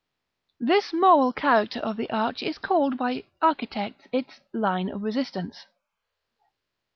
This 0.59 0.93
moral 0.93 1.31
character 1.31 1.79
of 1.81 1.95
the 1.95 2.09
arch 2.09 2.41
is 2.41 2.57
called 2.57 2.97
by 2.97 3.23
architects 3.39 4.07
its 4.11 4.39
"Line 4.51 4.89
of 4.89 5.03
Resistance." 5.03 5.67